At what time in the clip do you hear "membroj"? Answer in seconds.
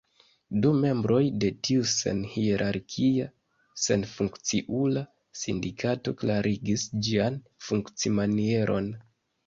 0.85-1.19